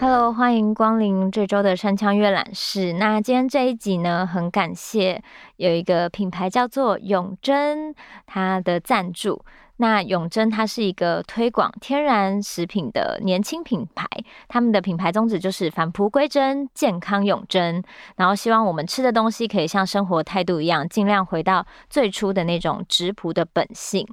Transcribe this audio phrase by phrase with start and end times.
[0.00, 2.94] Hello，欢迎光临这周的山羌阅览室。
[2.94, 5.22] 那今天这一集呢，很感谢
[5.56, 7.94] 有一个品牌叫做永珍，
[8.26, 9.44] 它的赞助。
[9.80, 14.06] 那永珍它是一个推广天然食品的年轻品牌，
[14.46, 17.82] 他们的品牌宗旨就是返璞归真，健康永珍。
[18.16, 24.06] 然后希望我们吃的东西可以像生活态度一样，尽量回到最初的那种质朴的本性。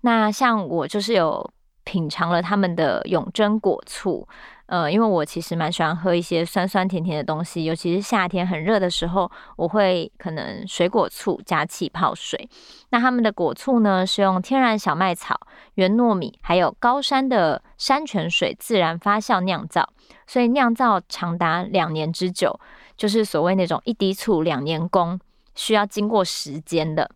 [0.00, 1.50] 那像我就是有
[1.84, 4.26] 品尝了他们的永珍果醋。
[4.70, 12.48] 呃，因为我其实蛮喜欢喝一些酸酸甜甜的东西，尤其是夏天很热的时候，我会可能水果醋加气泡水。
[12.90, 15.40] 那他们的果醋呢，是用天然小麦草、
[15.74, 19.88] 原糯米，还有高山的山泉水自然发酵酿造，
[20.28, 22.60] 所以酿造长达两年之久，
[22.96, 25.18] 就是所谓那种一滴醋两年功，
[25.56, 27.10] 需要经过时间的。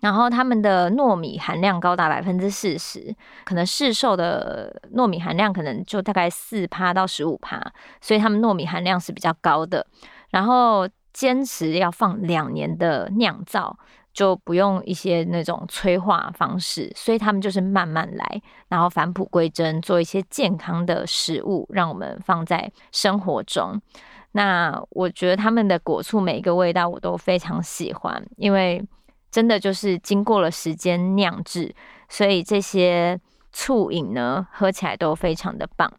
[0.00, 7.58] 然后他们的糯米含量高达百分之四十，可能市售的糯米含量可能就大概四趴到十五趴，
[8.00, 9.86] 所以他们糯米含量是比较高的。
[10.30, 13.74] 然后坚持要放两年的酿造，
[14.12, 23.80] 就不用一些那种催化方式，所以他们就是慢慢来，然后返璞归真，做一些健康的食物，让我们放在生活中。
[24.32, 28.86] 那我觉得他们的果醋每一个味道我都非常喜欢，因为。
[29.30, 31.74] 真的就是经过了时间酿制，
[32.08, 33.20] 所以这些
[33.52, 35.92] 醋饮呢，喝起来都非常的棒。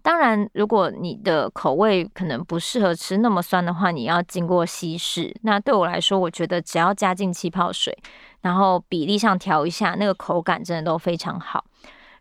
[0.00, 5.34] 当然，如果你的口味可能不适合吃那么酸的话，你要经过稀释。
[5.42, 7.96] 那对我来说，我觉得只要加进气泡水，
[8.40, 11.64] 然后比例上调一下，那个口感真的都非常好。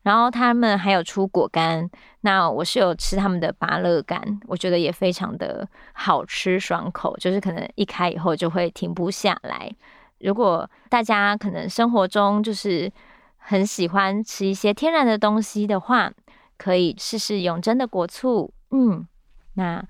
[0.01, 1.89] 然后他们还有出果干，
[2.21, 9.71] 那我是有吃他们的芭乐干，我觉得也非常的好吃爽口，就是可能一开以后就会停不下来。
[10.19, 12.91] 如果大家可能生活中就是
[13.37, 16.11] 很喜欢吃一些天然的东西的话，
[16.57, 18.51] 可以试试永珍的果醋。
[18.71, 19.07] 嗯，
[19.53, 19.83] 那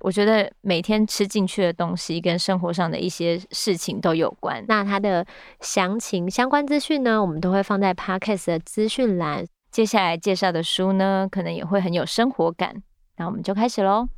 [0.00, 4.64] 我觉得每天吃进去的东西跟生活上的一些事情都有关。
[4.68, 5.24] 那它的
[5.60, 9.46] 详情相关资讯呢，我们都会放在 Podcast 的资讯栏。
[9.70, 12.82] 接下来介绍的书呢，可能也会很有生活感。
[13.16, 14.08] 那我们就开始喽。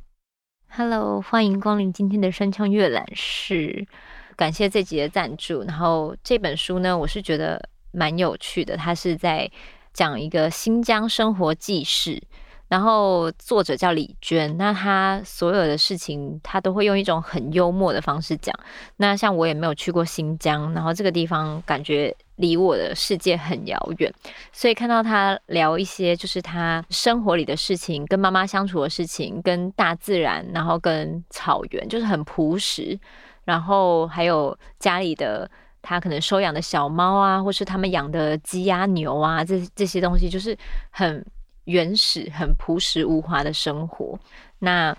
[0.69, 3.87] Hello，欢迎光临今天的山羌阅览室。
[4.37, 7.59] 感谢这集的赞助，然后这本书呢，我是觉得
[7.91, 8.77] 蛮有趣的。
[8.77, 9.49] 它是在
[9.93, 12.21] 讲一个新疆生活记事，
[12.67, 14.55] 然后作者叫李娟。
[14.57, 18.53] 那他所有的事情，他都会用一种很幽默的方式讲。
[18.97, 24.13] 那像我也没有去过新疆，然后这个地方感觉离我的世界很遥远，
[24.51, 32.99] 所以看到他聊一些就是他生活里的事情，跟妈妈相处的事情，跟大自然，然后跟草原，就是很朴实。
[33.47, 35.49] 然后还有家里的
[35.81, 40.57] 他可能收养的小猫啊，或是他们养的鸡鸭牛啊，这这些东西就是
[40.89, 41.25] 很
[41.63, 44.19] 原始、很朴实无华的生活。
[44.59, 44.93] 那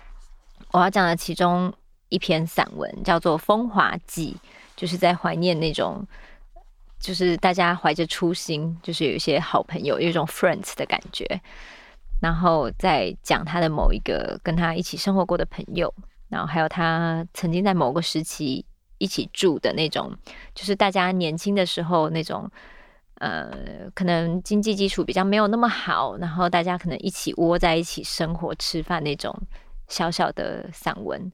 [0.71, 1.71] 我要讲的其中
[2.09, 4.35] 一篇散文叫做《风华记》，
[4.75, 6.03] 就是在怀念那种，
[6.99, 11.39] 就是大家怀着初心，就是有一些好朋友，有一种 friends 的感觉，
[12.19, 15.93] 然后再讲他的某一个跟他一起生活过的朋友。
[16.29, 18.63] 然后还有他曾经在某个时期
[18.99, 20.15] 一起住的那种，
[20.53, 22.49] 就是大家年轻的时候那种，
[23.15, 29.35] 呃，可能经济基础比较没有那么好，然后大家可能一起窝在一起生活吃饭那种
[29.87, 31.31] 小小的散文。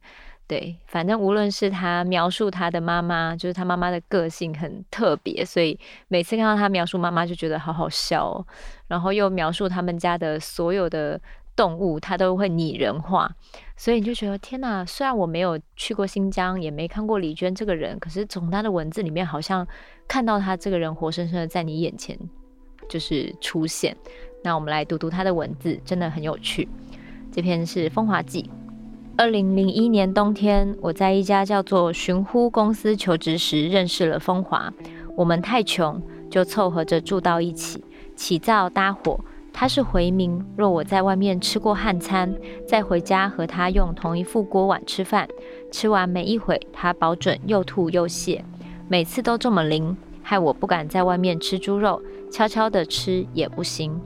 [0.48, 5.78] 对，反正无论是他描述他的妈妈，就是他妈妈的个性很特别，所以
[6.08, 8.48] 每次看到他描述妈妈就觉得好好笑哦。
[8.88, 11.20] 然后又描述他们家的所有的。
[11.56, 13.32] 动物它都会拟人化，
[13.78, 14.86] 所以你就觉得天哪！
[14.86, 19.66] 虽然我没有去过新疆，也没看过李娟这个人，可是从她的文字里面，好像
[20.08, 22.20] 看到她这个人活生生的在你眼前
[22.90, 23.96] 就是出现。
[24.44, 26.68] 那我们来读读她的文字，真的很有趣。
[27.32, 28.44] 这篇是《风华记》。
[29.18, 34.74] 二零零一年冬天，我在一家叫做寻呼公司求职时认识了风华。
[35.16, 37.82] 我们太穷，就凑合着住到一起，
[38.14, 39.18] 起灶搭伙。
[39.58, 42.36] 他是回民，若我在外面吃过汉餐，
[42.68, 45.30] 再回家和他用同一副锅碗吃饭，
[45.72, 48.42] 吃完没一会，他保准又吐又泻，
[48.90, 53.98] 每次都这么灵，害我不敢在外面吃猪肉，悄悄的吃也不行。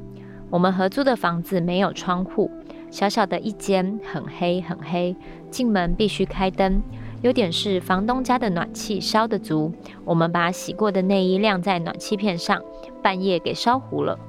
[0.51, 2.51] 我们合租的房子没有窗户，
[2.91, 5.15] 小小的一间，很黑很黑，
[5.49, 6.79] 进门必须开灯。
[7.23, 9.73] 优点是房东家的暖气烧得足，
[10.05, 12.61] 我们把洗过的内衣晾在暖气片上，
[13.01, 14.19] 半夜给烧糊了。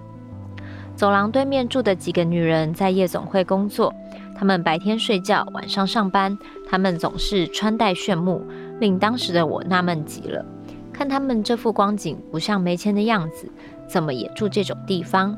[0.96, 3.94] 走廊对面住的几个女人在夜总会工作，
[4.36, 6.36] 她们白天睡觉，晚上上班。
[6.68, 8.42] 她们总是穿戴炫目，
[8.80, 10.44] 令当时的我纳闷极了。
[10.92, 13.50] 看她们这副光景，不像没钱的样子，
[13.88, 15.36] 怎么也住这种地方？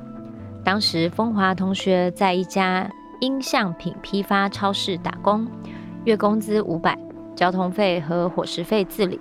[0.65, 2.91] 当时风华同学在一家
[3.21, 5.47] 音像品批发超市打工，
[6.05, 6.99] 月工资五百，
[7.37, 9.21] 交通费和伙食费自理，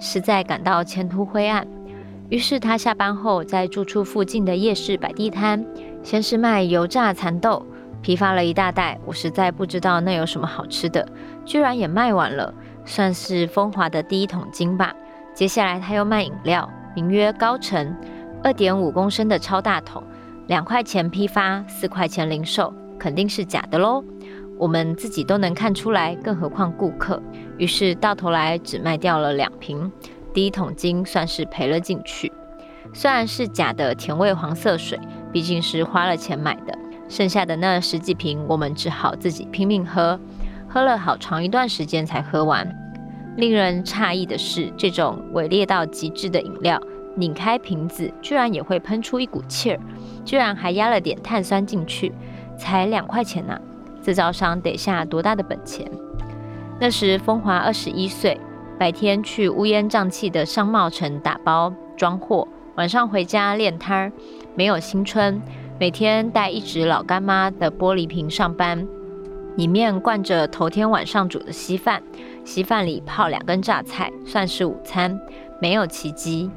[0.00, 1.66] 实在感到前途灰暗。
[2.30, 5.64] 于是他下班后在住处附近的夜市摆地摊，
[6.02, 7.64] 先是卖油炸蚕豆，
[8.00, 11.06] 批发了一大袋，我实在不知道那有什么好吃的，
[11.44, 12.52] 居然也卖完了，
[12.84, 14.94] 算是风华的第一桶金吧。
[15.34, 17.94] 接下来他又卖饮料，名曰高成，
[18.42, 20.02] 二点五公升的超大桶，
[20.46, 24.02] 两块钱批发，四块钱零售，肯定是假的喽。
[24.56, 27.20] 我们自己都能看出来，更何况顾客。
[27.58, 29.90] 于是到头来只卖掉了两瓶。
[30.34, 32.30] 第一桶金算是赔了进去，
[32.92, 34.98] 虽然是假的甜味黄色水，
[35.32, 36.76] 毕竟是花了钱买的。
[37.08, 40.18] 剩下的那十几瓶，我们只好自己拼命喝，
[40.68, 42.68] 喝了好长一段时间才喝完。
[43.36, 46.82] 令人诧异的是，这种伪劣到极致的饮料，
[47.14, 49.78] 拧开瓶子居然也会喷出一股气儿，
[50.24, 52.12] 居然还压了点碳酸进去，
[52.58, 53.60] 才两块钱呢、啊！
[54.02, 55.88] 制造商得下多大的本钱？
[56.80, 58.40] 那时风华二十一岁。
[58.76, 64.12] 白天去乌烟瘴气的商贸城打包装货，晚上回家练摊儿。
[64.56, 65.40] 没有新春，
[65.78, 68.86] 每天带一只老干妈的玻璃瓶上班，
[69.56, 72.02] 里面灌着头天晚上煮的稀饭，
[72.44, 75.18] 稀饭里泡两根榨菜，算是午餐。
[75.60, 76.50] 没有奇迹。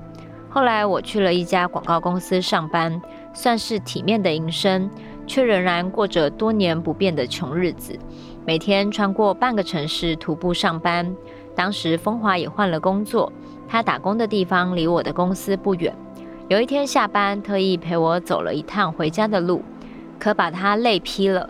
[0.49, 2.99] 后来我去了一家广告公司上班，
[3.31, 4.89] 算是体面的营生，
[5.27, 7.97] 却仍然过着多年不变的穷日子，
[8.43, 11.15] 每天穿过半个城市徒步上班。
[11.57, 13.33] 当时风华也换了工作，
[13.67, 15.91] 他打工的地方离我的公司不远。
[16.47, 19.63] 有一天下班，特意陪我走了一趟回家的路，
[20.19, 21.49] 可把他累劈了，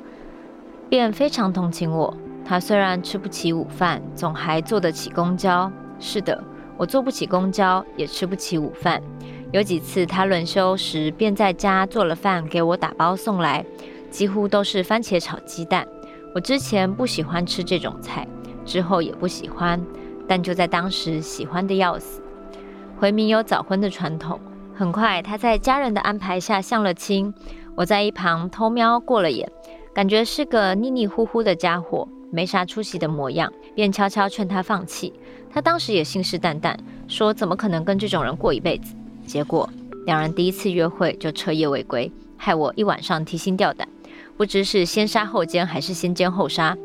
[0.88, 2.16] 便非常同情我。
[2.46, 5.70] 他虽然吃不起午饭，总还坐得起公交。
[6.00, 6.42] 是的，
[6.78, 9.04] 我坐不起公交，也吃不起午饭。
[9.52, 13.66] 有几次他轮休时，便在家做了饭给我打包送来，
[14.10, 15.86] 几乎都是番茄炒鸡蛋。
[16.34, 18.26] 我之前不喜欢吃这种菜。
[18.68, 19.82] 之后也不喜欢，
[20.28, 22.22] 但就在当时喜欢的要死。
[23.00, 24.40] 回民有早婚的传统，
[24.76, 27.34] 很快他在家人的安排下相了亲。
[27.76, 29.50] 我在一旁偷瞄过了眼，
[29.94, 35.14] 感觉是个腻腻糊糊的家伙，没啥出息的模样，便悄悄劝他放弃。
[35.50, 36.76] 他当时也信誓旦旦
[37.08, 38.96] 说怎么可能跟这种人过一辈子。
[39.26, 39.70] 结果
[40.06, 43.88] 两人第一次约会就彻夜未归，害我一晚上提心吊胆，
[44.36, 46.76] 不知是先杀后奸还是先奸后杀。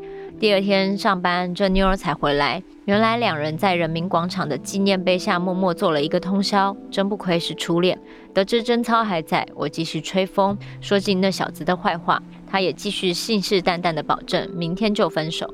[0.43, 2.61] 第二天上班，这妞儿才回来。
[2.83, 7.97] 原来两人在人民广场的纪念碑下默默做了一个通宵，真不愧是初恋。
[8.33, 12.21] 得知贞操还在，我继续吹风，说尽那小子的坏话。
[12.45, 15.49] 他也继续信誓旦旦地保证明天就分手。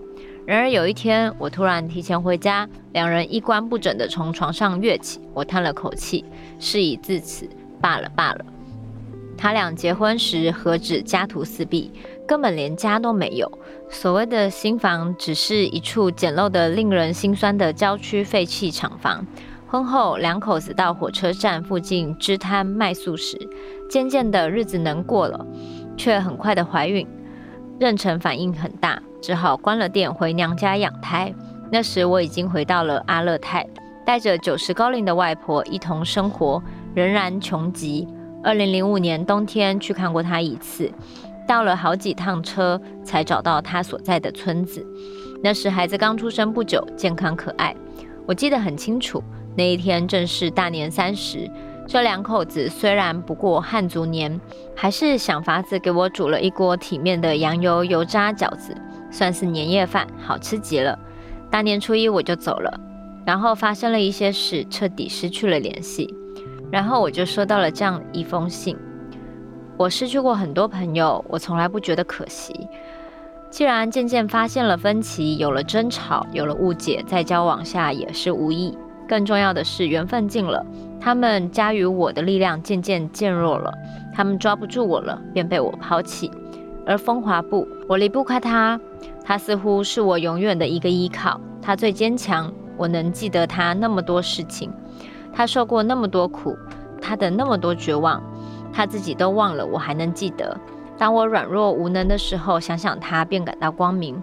[0.47, 5.21] 然而有一天，我突然提前回家，两人衣冠不整地从床上跃起。
[5.35, 6.25] 我叹了口气，
[6.57, 7.47] 事已至此，
[7.79, 8.43] 罢了罢了。
[9.37, 11.91] 他俩结婚时何止家徒四壁，
[12.29, 13.51] 根本连家都没有。
[13.89, 19.25] 所谓的新房，只是一处简陋的、令人心酸的郊区废弃厂房。
[19.65, 23.35] 婚后，两口子到火车站附近支摊卖素食，
[23.89, 25.43] 渐渐的日子能过了，
[25.97, 27.07] 却很快的怀孕。
[27.79, 31.33] 妊娠反应很大，只好关了店回娘家养胎。
[31.71, 33.65] 那时我已经回到了阿勒泰，
[34.05, 36.61] 带着九十高龄的外婆一同生活，
[36.93, 38.07] 仍然穷极。
[38.43, 40.91] 二零零五年冬天去看过她一次。
[41.49, 44.85] 到了好几趟车，才找到他所在的村子。
[45.41, 47.75] 那时孩子刚出生不久，健康可爱。
[48.27, 49.23] 我记得很清楚，
[49.57, 51.49] 那一天正是大年三十。
[51.87, 54.39] 这两口子虽然不过汉族年，
[54.75, 58.77] 还是想法子给我煮了一锅体面的羊油油炸饺子，
[59.09, 60.99] 算是年夜饭，好吃极了。
[61.49, 62.79] 大年初一我就走了，
[63.25, 66.13] 然后发生了一些事，彻底失去了联系。
[66.71, 68.77] 然后我就收到了这样一封信。
[69.79, 72.67] 我失去过很多朋友，我从来不觉得可惜。
[73.49, 78.77] 既然渐渐发现了分歧，有了争吵，有了误解，在交往下也是无益。
[79.07, 80.65] 更重要的是缘分尽了，
[80.99, 83.73] 他们加于我的力量渐渐渐弱了，
[84.13, 86.29] 他们抓不住我了，便被我抛弃。
[86.85, 88.77] 而风华不，我离不开他，
[89.23, 91.39] 他似乎是我永远的一个依靠。
[91.61, 94.69] 他最坚强，我能记得他那么多事情，
[95.31, 96.57] 他受过那么多苦，
[97.01, 98.21] 他的那么多绝望。
[98.73, 100.57] 他自己都忘了，我还能记得。
[100.97, 104.21] 当我软弱无能的时候，想想他，便感到光明。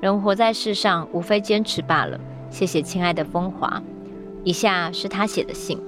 [0.00, 2.18] 人活在世上，无非坚持罢了。
[2.50, 3.82] 谢谢，亲爱的风华。
[4.44, 5.78] 以下是他写的信：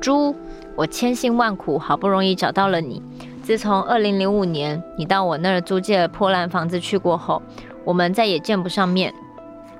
[0.00, 0.34] 猪，
[0.74, 3.02] 我千辛万苦，好不容易找到了你。
[3.42, 7.42] 自从二零零五年你到我那儿租借破烂房子去过后，
[7.84, 9.12] 我们再也见不上面。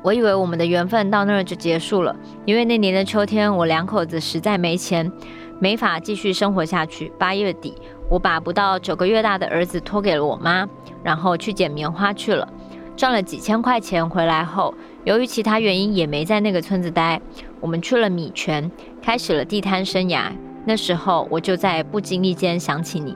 [0.02, 5.10] 我以为我们的缘分到那儿就结束了，因为那年的秋天，我两口子实在没钱，
[5.60, 7.12] 没法继续生活下去。
[7.18, 7.74] 八月底，
[8.08, 10.66] 我把不到九个月大的儿子托给了我妈，
[11.04, 12.48] 然后去捡棉花去了，
[12.96, 14.74] 赚了几千块钱回来后，
[15.04, 17.20] 由于其他原因也没在那个村子待，
[17.60, 18.70] 我们去了米泉，
[19.02, 20.32] 开始了地摊生涯。
[20.64, 23.14] 那时候我就在不经意间想起你。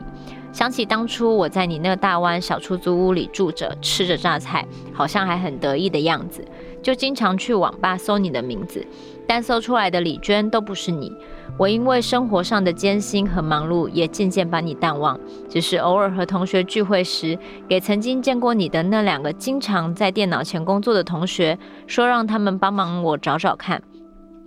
[0.53, 6.45] 想起当初我在你那个大湾小出租屋里住着，吃着榨菜，好像还很得意的样子，
[6.83, 8.87] 就经常去网吧搜你的名字，
[9.27, 11.11] 但搜出来的李娟都不是你。
[11.56, 15.18] 我因为生活上的艰辛和忙碌，也渐渐把你淡忘，
[15.49, 21.56] 只是偶尔和同学聚会时，给曾经见过你的那两个经常在电脑前工作的同学
[21.87, 23.80] 说，让他们帮忙我找找看，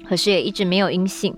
[0.06, 1.34] 可是也一直没有音信。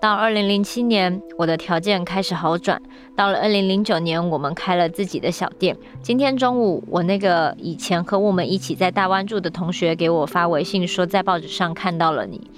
[0.00, 2.82] 到二零零七年，我的条件开始好转。
[3.16, 5.76] 到了二零零九年，我们开了自己的小店。
[6.02, 12.50] 今天中午，我那个以前和我们一起在大湾住的同学给我发微信说，在报纸上看到了你，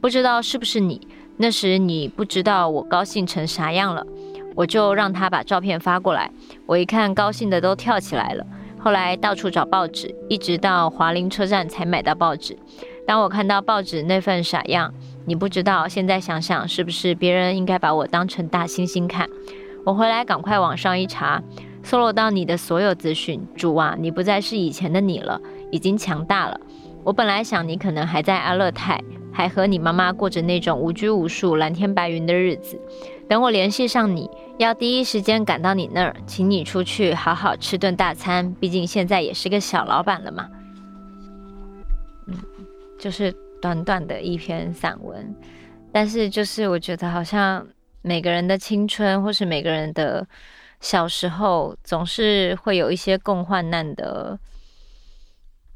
[0.00, 1.00] 不知道是不是你。
[1.36, 4.06] 那时你不知道我高兴成啥样了，
[4.54, 6.30] 我就让他把照片发过来。
[6.66, 8.46] 我一看，高兴的都跳起来了。
[8.78, 12.56] 后来到处找报纸，一直到华林车站才买到报纸。
[13.06, 14.92] 当我看到报纸那份傻样。
[15.26, 19.26] 你不知道，现在想想是不是别人应该把我当成大猩猩看？
[19.86, 21.42] 我回来赶快网上一查，
[21.82, 23.40] 搜罗到你的所有资讯。
[23.56, 26.60] 主啊，你不再是以前的你了，已经强大了。
[27.02, 29.02] 我本来想你可能还在阿勒泰，
[29.34, 32.80] 还和你妈妈过着那种无拘无束、蓝天白云的日子。
[33.28, 38.54] 等我联系上你，要第一时间赶到你那儿，请你出去好好吃顿大餐。
[38.60, 40.48] 毕竟现在也是个小老板了嘛。
[42.28, 42.34] 嗯，
[42.98, 43.34] 就是。
[43.62, 45.34] 短短的一篇散文，
[45.90, 47.66] 但是就是我觉得好像
[48.02, 50.28] 每个人的青春，或是每个人的
[50.80, 54.38] 小时候，总是会有一些共患难的。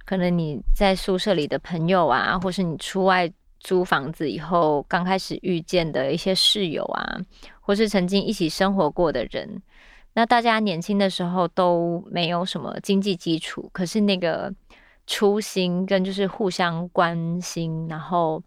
[0.05, 3.27] 可能你在宿舍里的朋友啊，或是你出外
[3.69, 7.21] 租房子以后刚开始遇见的一些室友啊，
[7.61, 9.63] 或是曾经一起生活过的人，
[10.15, 14.51] 那大家年轻的时候都没有什么经济基础，可是那个。
[15.11, 18.43] 初心跟就是互相关心，然后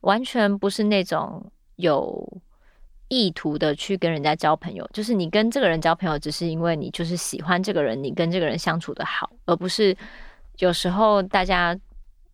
[0.00, 2.42] 完全不是那种有
[3.06, 9.96] 意图的去跟人家交朋友，就是你跟这个人交朋友，只是因为你就是喜欢这个人，你跟这个人相处的好，而不是
[10.58, 11.78] 有时候大家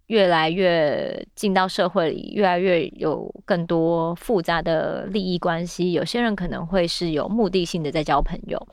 [0.07, 8.69] 越来越进到社会里，越来越有更多复杂的利益关系，有些人可能会是有目的性的在交朋友。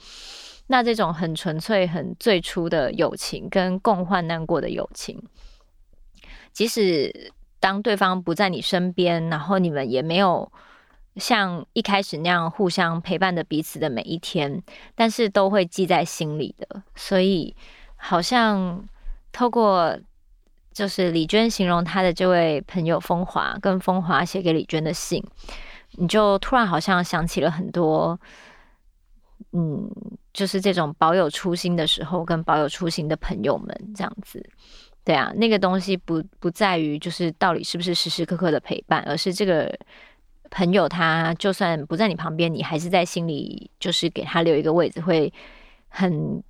[0.68, 5.22] 那这种很纯粹、很最初的友情，跟共患难过的友情，
[6.54, 10.52] 即使当对方不在你身边，然后你们也没有
[11.18, 14.64] 像一开始那样互相陪伴着彼此的每一天，
[14.96, 16.84] 但是都会记在心里的。
[16.96, 17.56] 所以，
[17.98, 18.88] 好像
[19.34, 20.00] 透过
[20.74, 25.24] 就是李娟形容她的这位朋友风华，跟风华写给李娟的信，
[25.92, 28.20] 你就突然好像想起了很多，
[29.52, 29.90] 嗯。
[30.34, 34.44] 就是这种保有初心的时候，跟保有初心的朋友们这样子，
[35.04, 39.72] 对啊，那个东西不不在于就是到底是不是时时刻刻的陪伴，而是这个
[40.50, 45.32] 朋友他就算不在你旁边，你还是在心里就是给他留一个位置，会
[45.88, 46.44] 很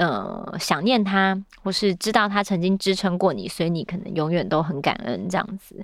[0.00, 5.76] 呃想念他，或是知道他曾经支撑过你，所以你可能永远都很感恩这样子。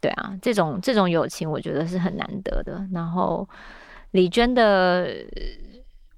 [0.00, 2.86] 对啊，这种这种友情我觉得是很难得的。
[2.92, 3.46] 然后
[4.12, 5.08] 李娟的。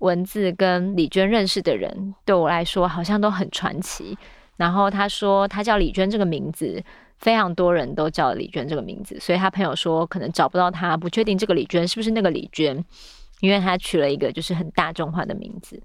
[0.00, 4.16] 文字跟李娟认识的人，对我来说好像都很传奇。
[4.58, 6.85] 然后他说，他叫李娟这个名字，
[7.16, 12.85] 非常多人都叫李娟这个名字，所以他朋友说可能找不到他，不确定这个李娟是不是那个李娟，
[13.40, 15.82] 因为他取了一个就是很大众化的名字。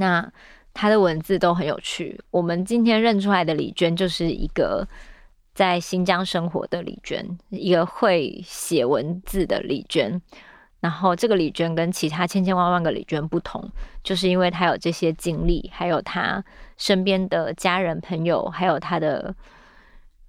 [0.00, 0.32] 那
[0.72, 2.18] 他的文字都很有趣。
[2.30, 4.88] 我们今天认出来的李娟，就是一个
[5.54, 10.20] 在新疆生活的李娟，一个会写文字的李娟。
[10.80, 13.70] 然后这个李娟跟其他千千万万个李娟不同，
[14.02, 16.42] 就是因为她有这些经历，还有她
[16.78, 19.34] 身边的家人朋友，还有她的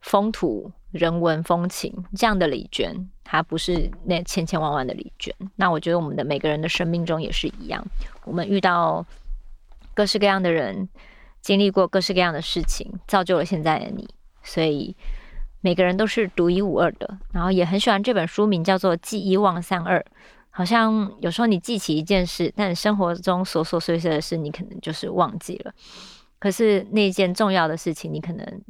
[0.02, 5.34] 风土人文风情这样的李娟，她不是那千千万万的李娟。
[5.56, 7.82] 那我觉得我们的每个人的生命中也是一样，
[8.26, 9.06] 我们遇到
[10.02, 10.90] 各式各样的人，
[11.42, 14.10] 经历过各式各样的事情，造就了现在的你。
[14.42, 14.96] 所以
[15.60, 17.20] 每个人都是独一无二的。
[17.32, 20.00] 然后也很喜欢这本书名，叫做《记一忘三二》。
[20.50, 25.72] 好像有时候你记起一件事，但生活中琐琐碎碎的事，你可能就是忘记了。
[26.40, 28.62] 可是那件重要的事情，你可能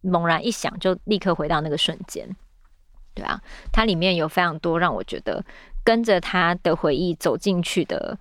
[0.00, 2.28] 猛然一想，就立刻回到那个瞬间。
[3.14, 5.44] 对啊，它里面有非常多让我觉得
[5.84, 8.18] 跟着他的回忆走进去的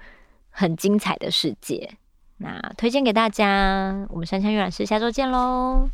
[0.52, 1.98] 很精彩的世界。
[2.38, 5.90] 那推荐给大家，我们山枪阅览室下周见喽。